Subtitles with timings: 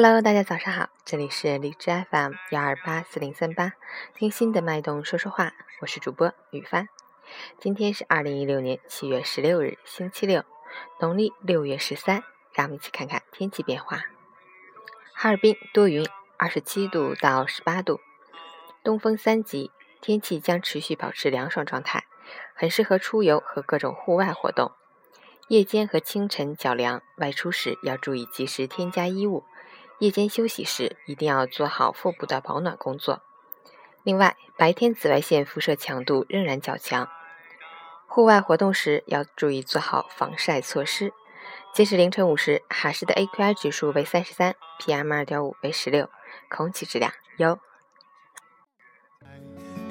[0.00, 3.72] Hello，大家早上好，这里是荔枝 FM 幺二八四零三八，
[4.14, 6.88] 听心的脉动说说话，我是主播雨帆。
[7.58, 10.44] 今天是二零一六年七月十六日，星期六，
[11.00, 12.22] 农历六月十三。
[12.52, 14.04] 让我们一起看看天气变化。
[15.14, 17.98] 哈尔滨多云，二十七度到十八度，
[18.84, 22.04] 东风三级，天气将持续保持凉爽状态，
[22.54, 24.70] 很适合出游和各种户外活动。
[25.48, 29.42] 夜间和清晨较凉，外出时要注意及时添加衣物。
[29.98, 33.22] 夜间休息时一定要做好腹部的保暖工作。
[34.04, 37.08] 另外，白天紫外线辐射强度仍然较强，
[38.06, 41.12] 户外活动时要注意做好防晒措施。
[41.74, 46.08] 截止凌晨五时，哈市的 AQI 指数为三十三，PM 二点五为十六，
[46.48, 47.58] 空气质量优。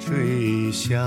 [0.00, 0.98] 吹响。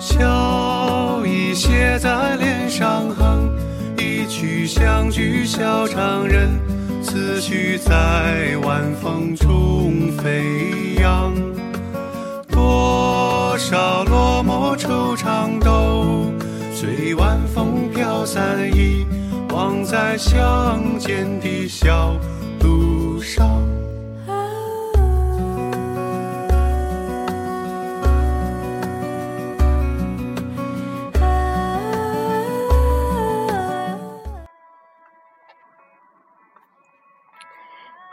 [0.00, 3.23] 笑意写在脸上，哼一
[4.44, 6.50] 曲相聚笑长人，
[7.02, 11.32] 思绪在晚风中飞扬。
[12.50, 16.30] 多少落寞惆怅都
[16.74, 19.06] 随晚风飘散，遗
[19.50, 22.14] 忘在乡间的小
[22.60, 23.62] 路上。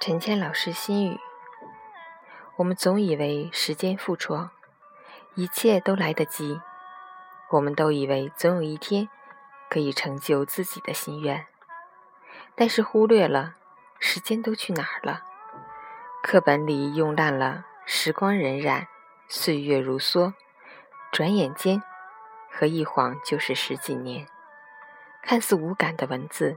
[0.00, 1.20] 陈谦老师心语：
[2.56, 4.48] 我们总以为时间付出，
[5.34, 6.58] 一切都来得及；
[7.50, 9.10] 我们都以为总有一天
[9.68, 11.46] 可以成就自己的心愿，
[12.54, 13.56] 但是忽略了
[13.98, 15.22] 时间都去哪儿了。
[16.22, 18.86] 课本里用烂了，时光荏苒，
[19.28, 20.32] 岁月如梭，
[21.12, 21.82] 转眼间
[22.50, 24.26] 和一晃就是十几年。
[25.22, 26.56] 看似无感的文字，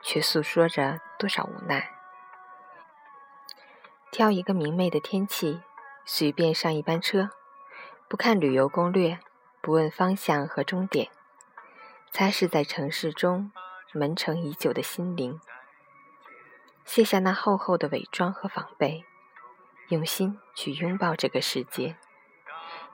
[0.00, 1.95] 却诉说着多少无奈。
[4.16, 5.60] 挑一个明媚的天气，
[6.06, 7.28] 随便上一班车，
[8.08, 9.18] 不看旅游攻略，
[9.60, 11.10] 不问方向和终点，
[12.12, 13.52] 擦拭在城市中
[13.92, 15.38] 蒙尘已久的心灵，
[16.86, 19.04] 卸下那厚厚的伪装和防备，
[19.90, 21.98] 用心去拥抱这个世界。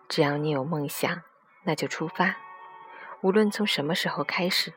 [0.08, 1.22] 只要你有梦想，
[1.62, 2.34] 那就出发，
[3.20, 4.74] 无论从什么时候开始，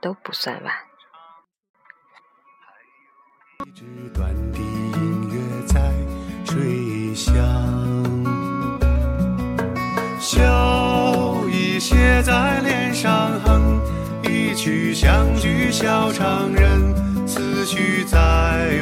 [0.00, 0.74] 都不算晚。
[3.76, 3.86] 吹
[7.18, 7.34] 香，
[10.20, 13.80] 笑意写在脸上，哼
[14.22, 16.94] 一曲相聚笑长人。
[17.26, 18.18] 此曲在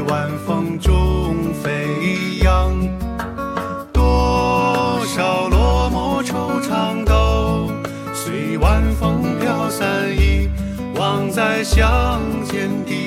[0.07, 2.75] 晚风中飞扬，
[3.91, 7.71] 多少落寞惆怅都
[8.13, 10.51] 随晚风飘散，遗
[10.95, 13.06] 忘在乡间的。